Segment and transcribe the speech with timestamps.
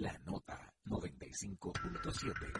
[0.00, 2.59] la nota 95.7.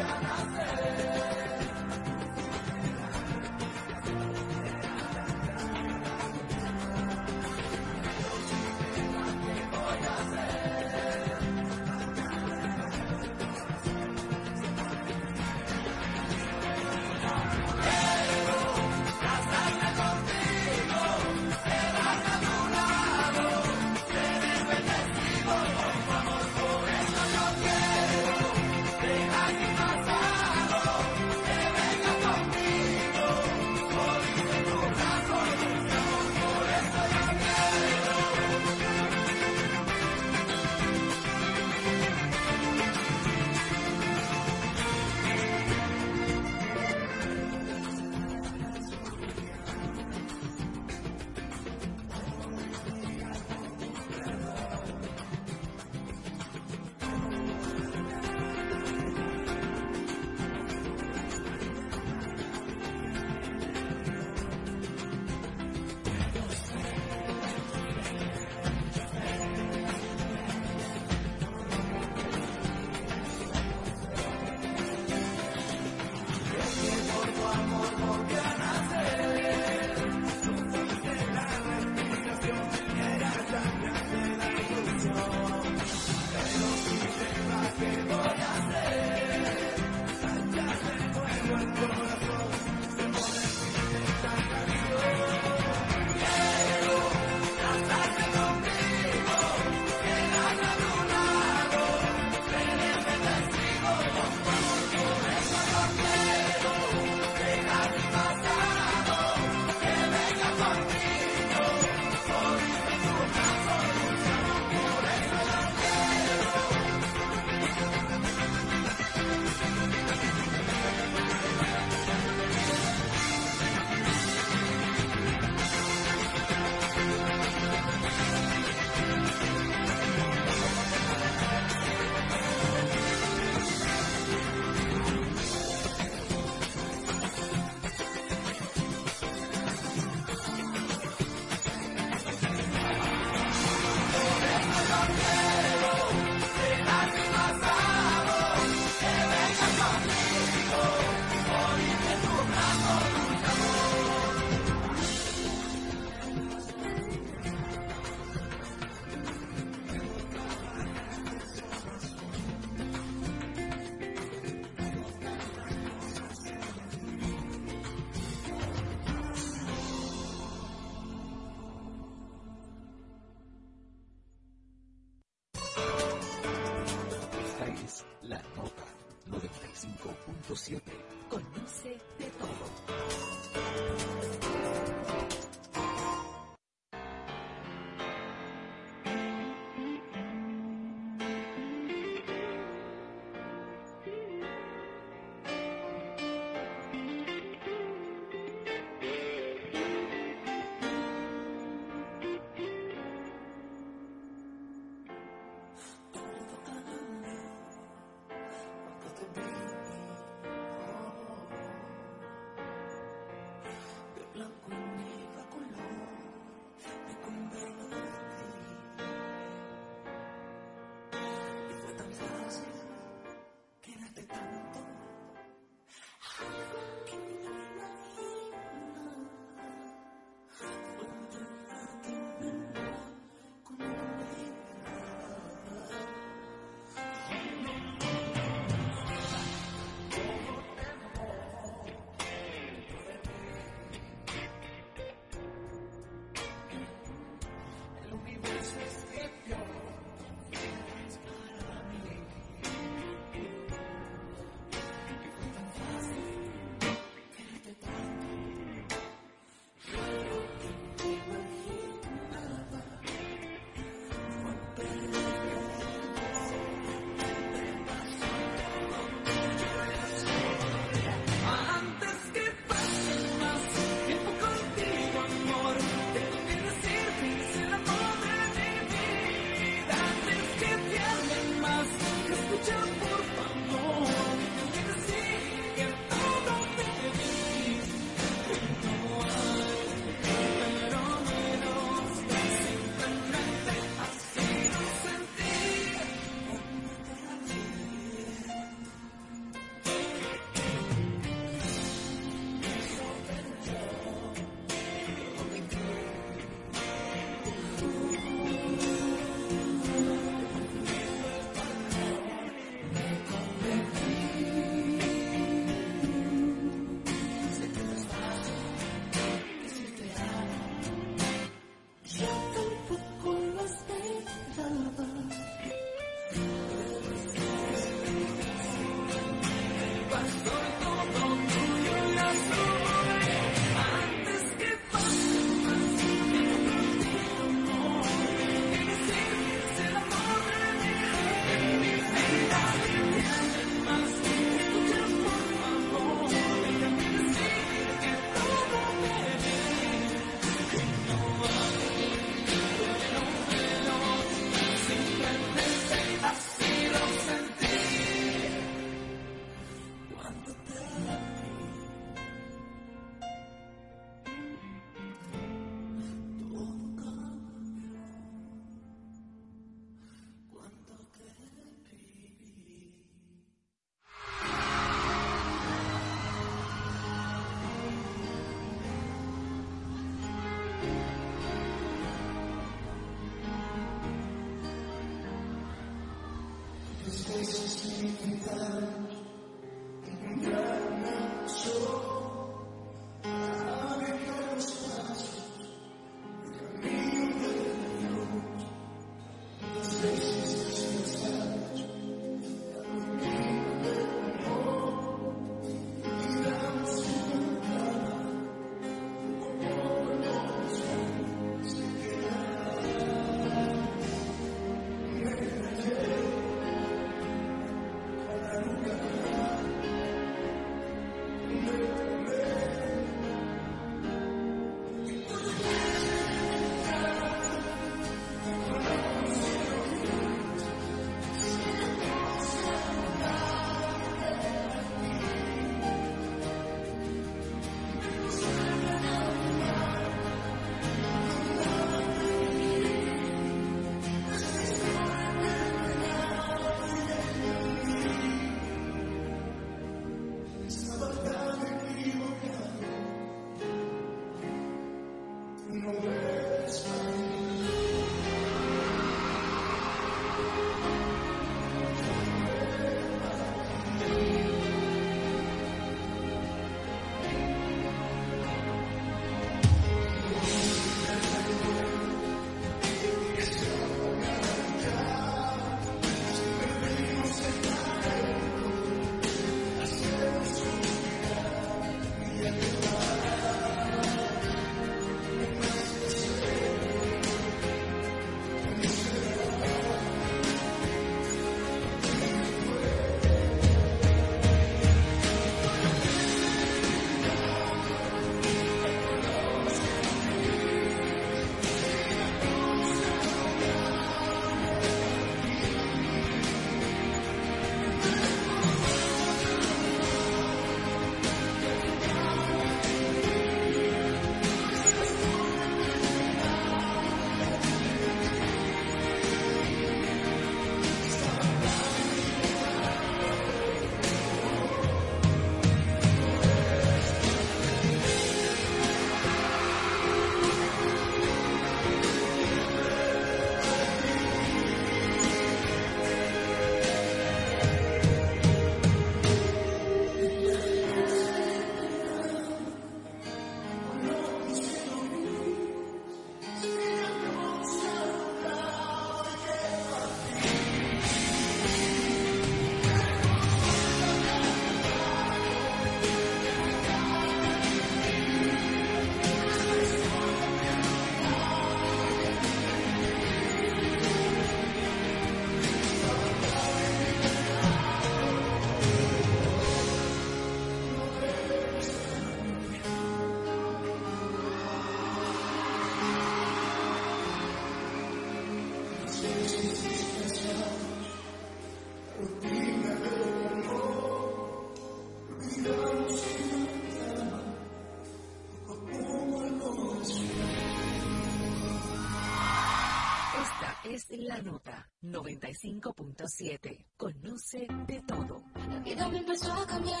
[595.02, 596.86] 95.7.
[596.96, 598.42] Conoce de todo.
[598.68, 600.00] La vida me empezó a cambiar.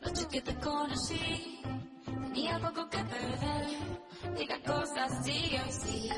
[0.00, 1.62] La noche que te conocí,
[2.04, 3.66] tenía poco que perder.
[4.38, 6.10] Y las cosas siguen así.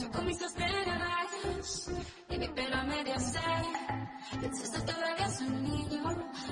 [0.00, 1.90] Yo con mis sostenidas
[2.28, 4.40] y mi pelo a medio ser.
[4.40, 6.02] Pensaste todavía es un niño,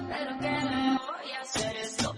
[0.09, 1.77] pero ¿qué le voy a hacer?
[1.77, 2.17] Eso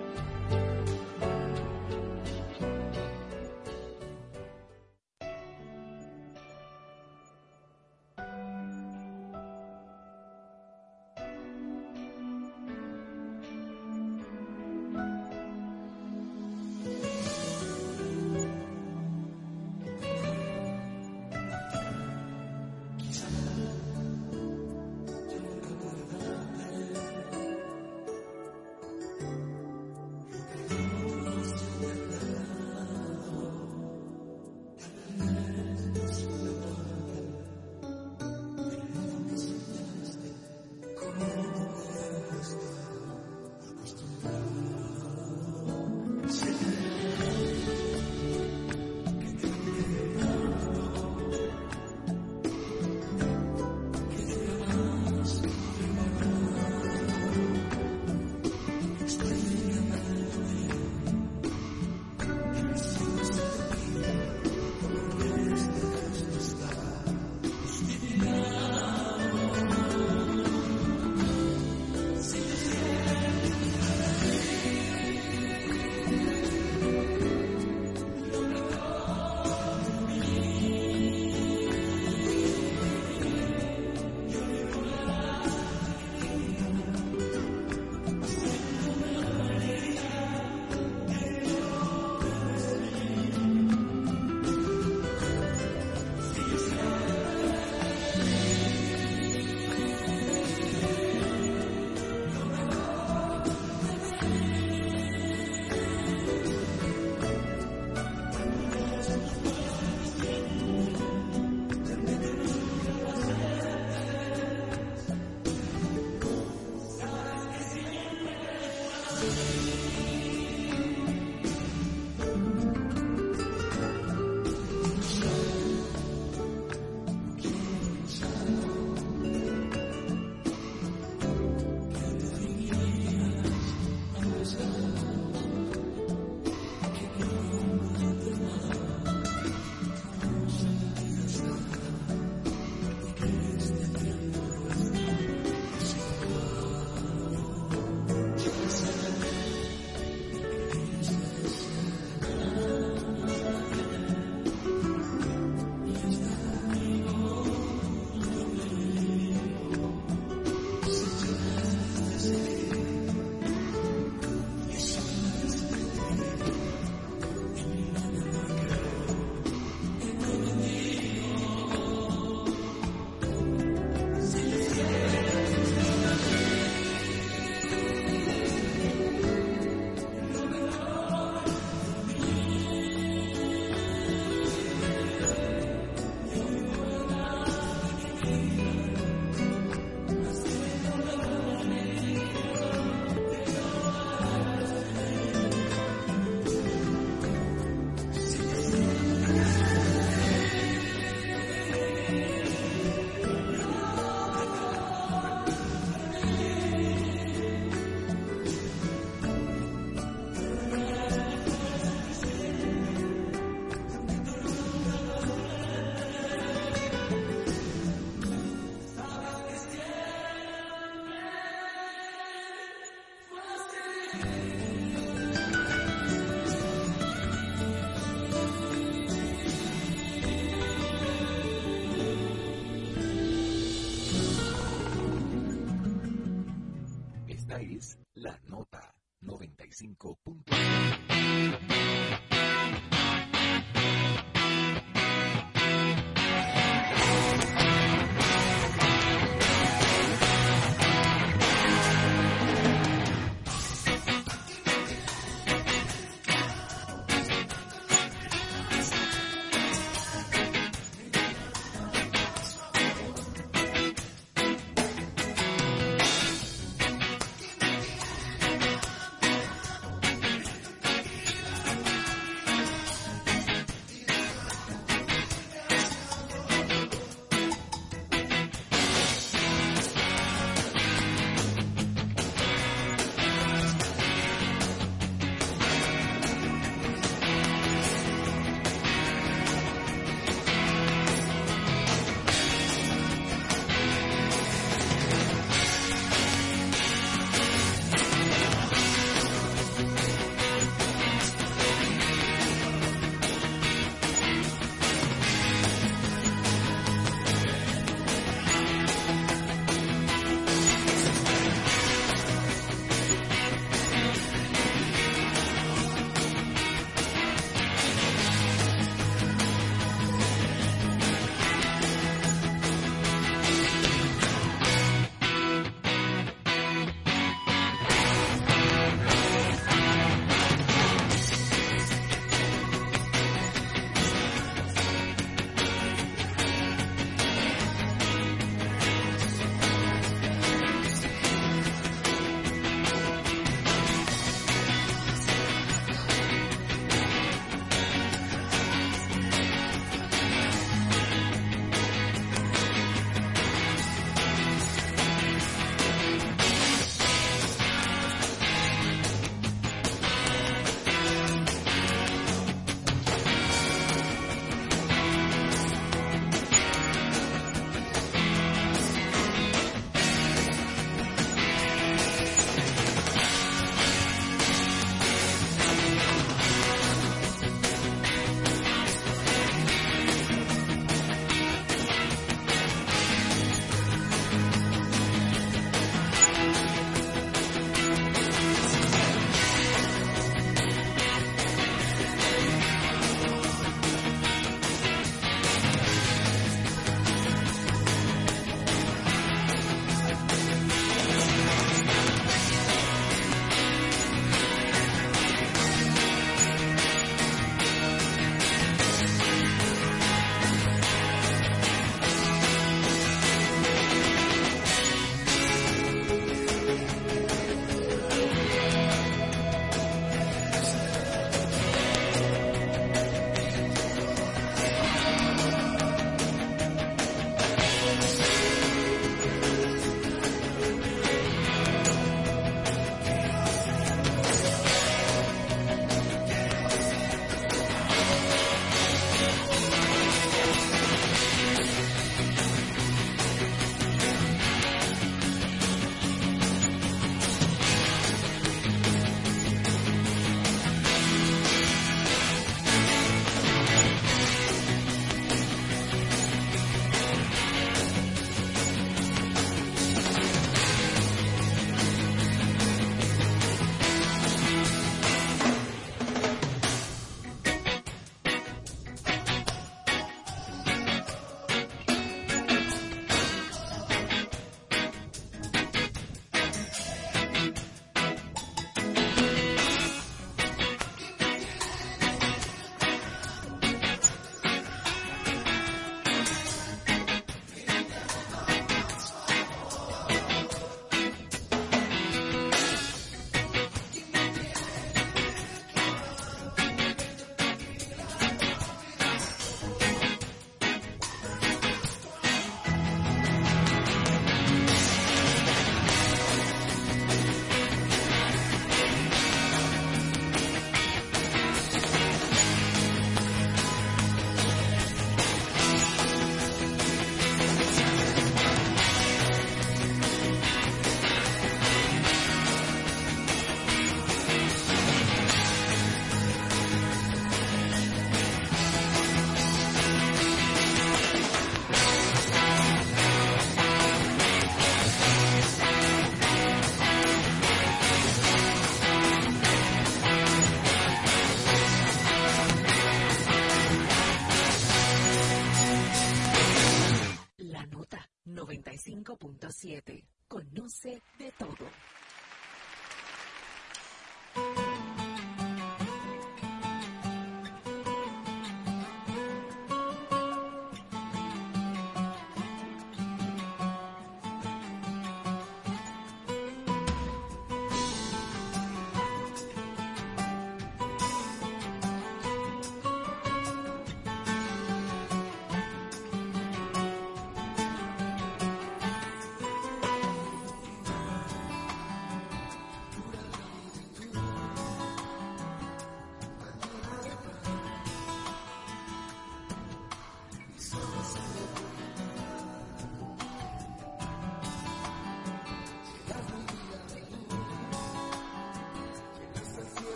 [237.27, 240.19] Esta es la nota 95.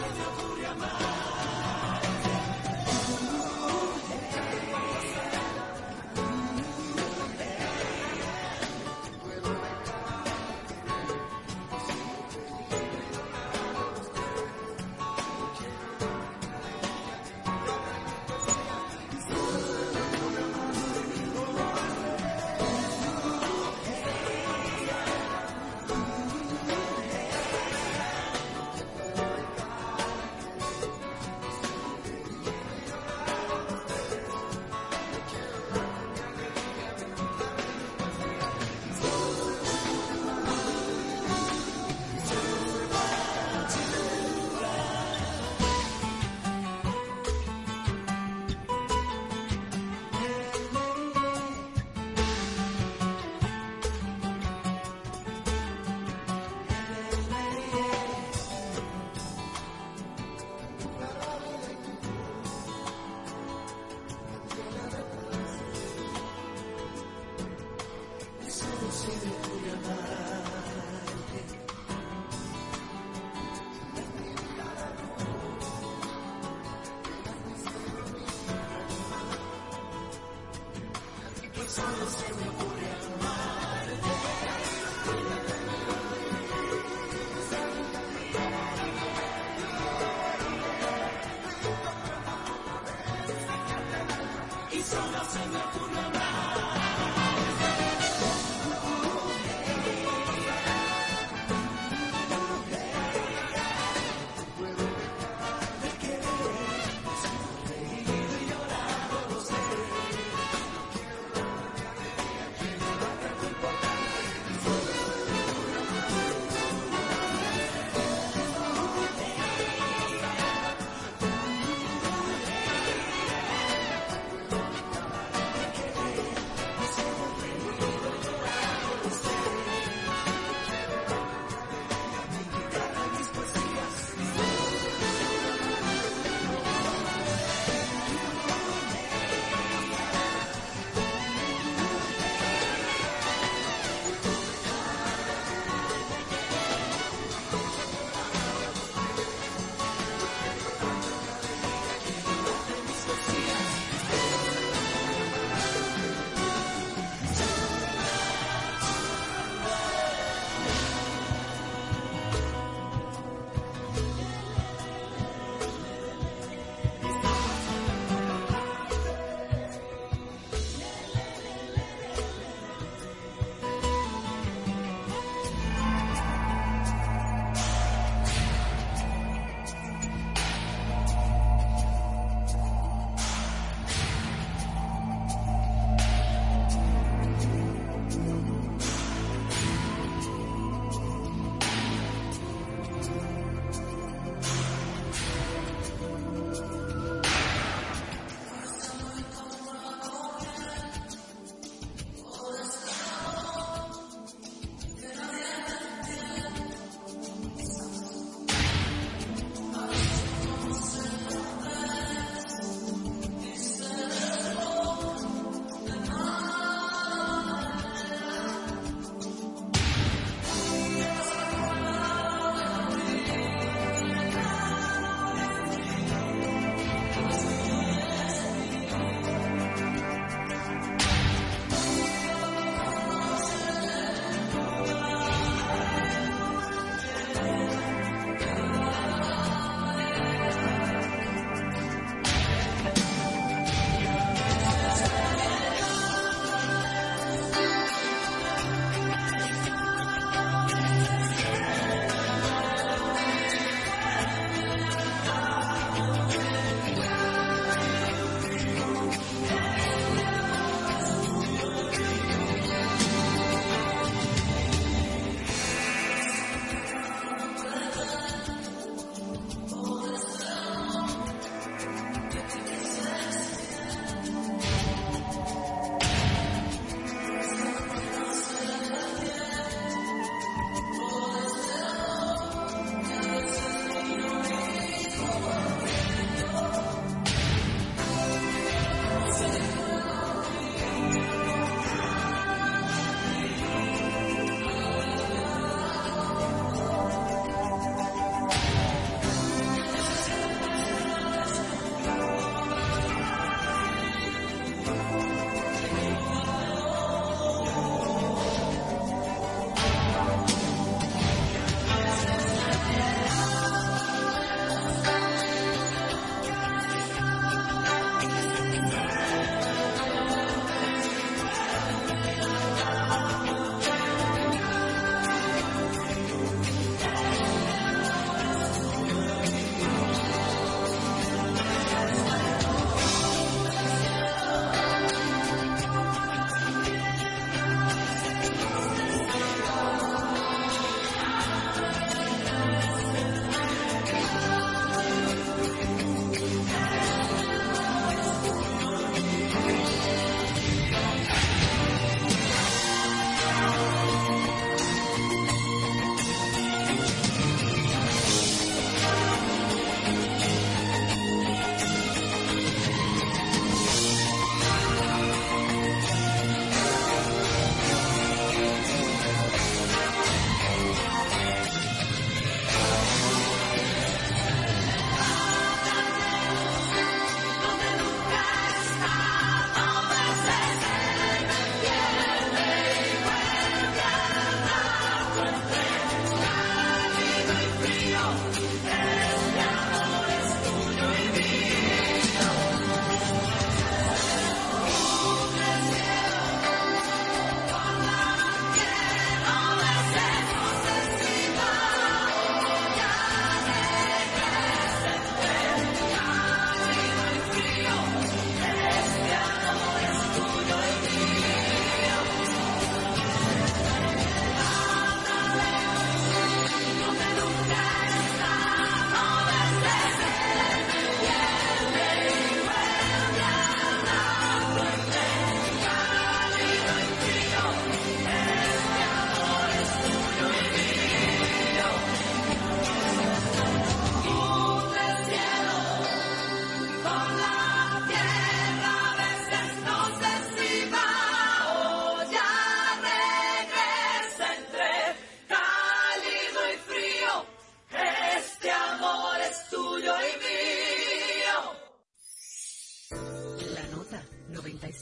[0.00, 0.29] Senhor.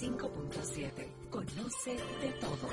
[0.00, 1.08] 95.7.
[1.28, 2.68] Conoce de todo.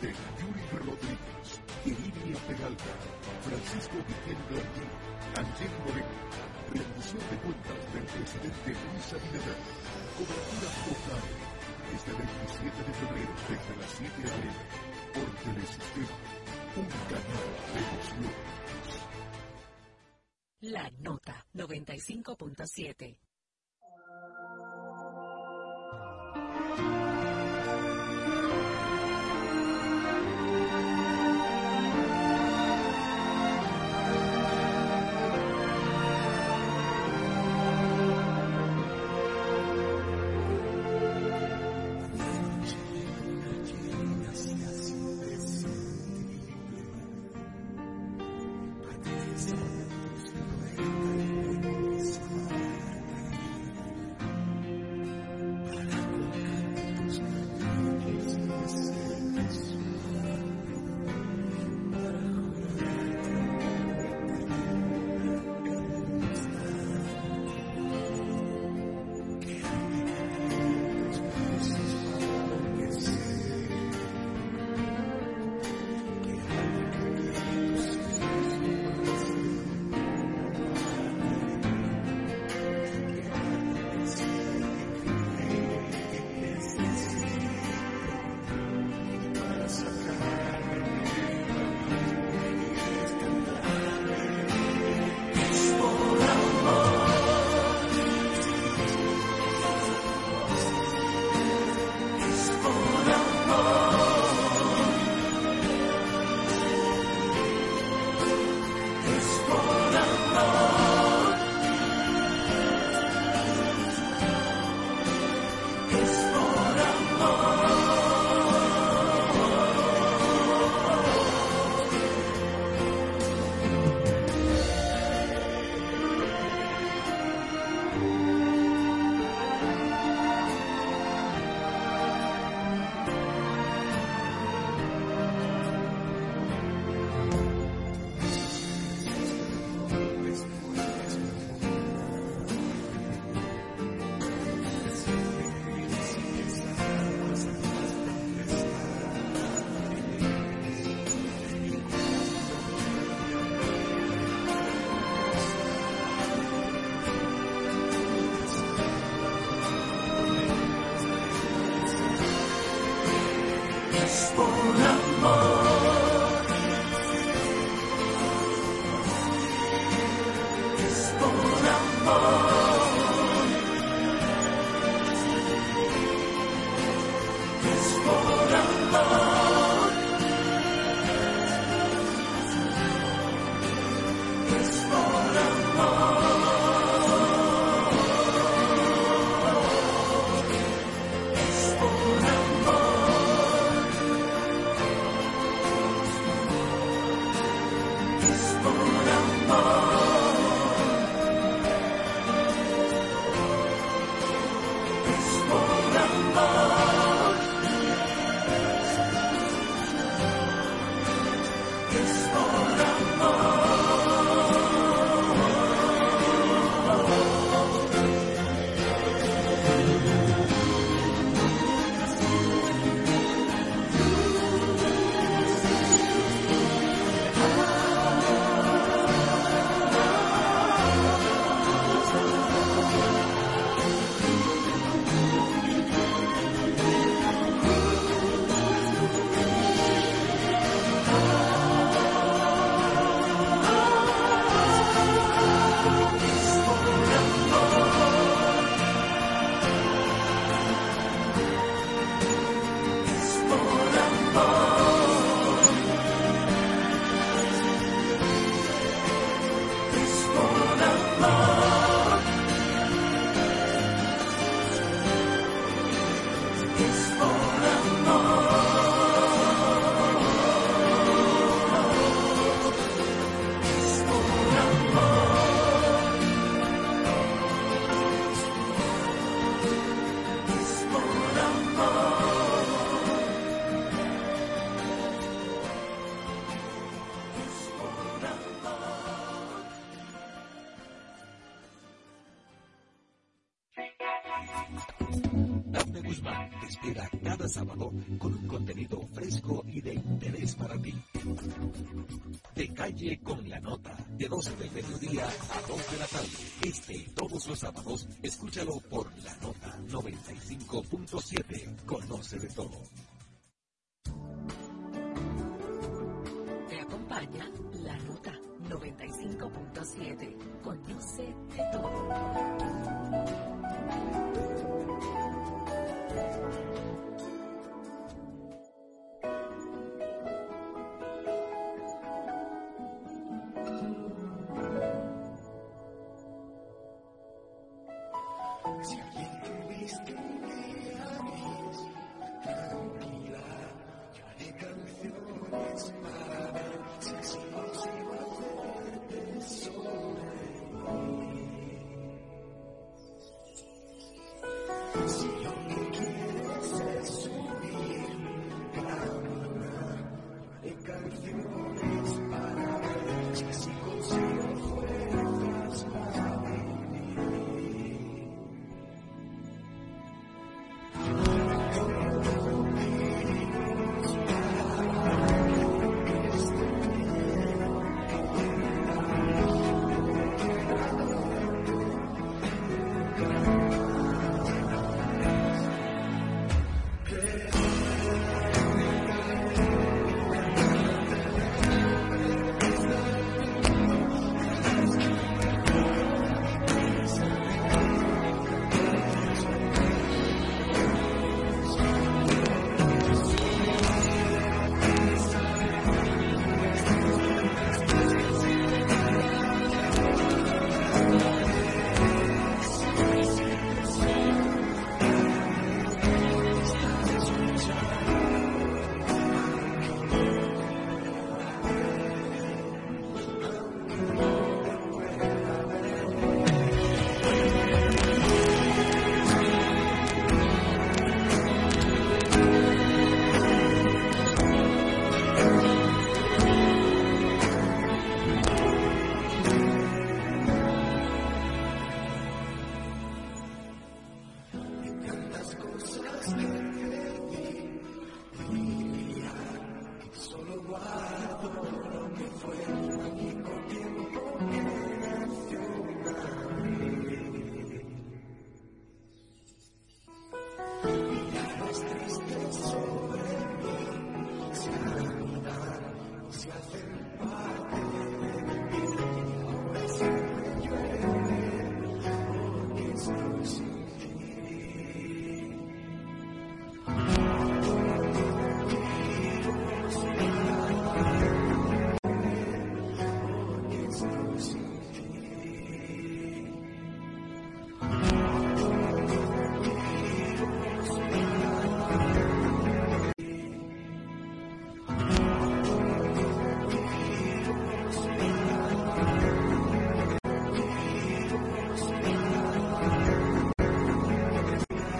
[0.00, 1.48] De Yuri Rodríguez,
[1.84, 2.92] Iridia Peralta,
[3.42, 4.92] Francisco Vigil Blandín,
[5.36, 6.16] Ángel Moreno,
[6.72, 9.58] rendición de cuentas del presidente Luis Abinader,
[10.16, 11.48] cobertura total
[11.88, 14.52] el 27 de febrero desde las 7 a.m.
[15.14, 16.16] por Telesistema,
[16.76, 18.36] un canal de emociones.
[20.60, 23.16] La Nota 95.7.